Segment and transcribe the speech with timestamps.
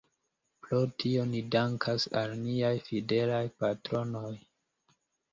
[0.67, 4.33] Pro tio ni dankas al niaj fidelaj patronoj.